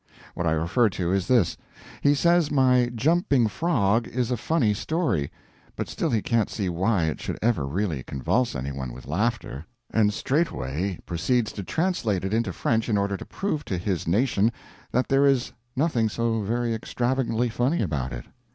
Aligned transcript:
What 0.33 0.47
I 0.47 0.51
refer 0.53 0.89
to 0.89 1.11
is 1.11 1.27
this: 1.27 1.57
he 2.01 2.15
says 2.15 2.49
my 2.49 2.89
Jumping 2.95 3.45
Frog 3.47 4.07
is 4.07 4.31
a 4.31 4.35
funny 4.35 4.73
story, 4.73 5.31
but 5.75 5.87
still 5.87 6.09
he 6.09 6.23
can't 6.23 6.49
see 6.49 6.69
why 6.69 7.03
it 7.03 7.21
should 7.21 7.37
ever 7.43 7.67
really 7.67 8.01
convulse 8.01 8.55
any 8.55 8.71
one 8.71 8.93
with 8.93 9.05
laughter 9.05 9.63
and 9.91 10.11
straightway 10.11 10.97
proceeds 11.05 11.51
to 11.51 11.61
translate 11.63 12.25
it 12.25 12.33
into 12.33 12.51
French 12.51 12.89
in 12.89 12.97
order 12.97 13.15
to 13.15 13.25
prove 13.25 13.63
to 13.65 13.77
his 13.77 14.07
nation 14.07 14.51
that 14.91 15.07
there 15.07 15.27
is 15.27 15.53
nothing 15.75 16.09
so 16.09 16.41
very 16.41 16.73
extravagantly 16.73 17.49
funny 17.49 17.83
about 17.83 18.11
it. 18.11 18.25